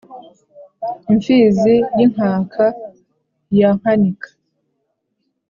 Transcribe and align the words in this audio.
imfizi 1.11 1.75
y'inkaka 1.97 2.65
ya 3.57 3.69
nkanika 3.77 4.29